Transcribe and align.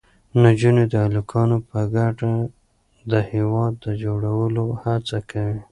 نجونې 0.41 0.83
او 0.93 1.01
هلکان 1.07 1.49
په 1.69 1.79
ګډه 1.95 2.33
د 3.11 3.13
هېواد 3.31 3.73
د 3.85 3.85
جوړولو 4.03 4.65
هڅه 4.83 5.17
کوي. 5.31 5.59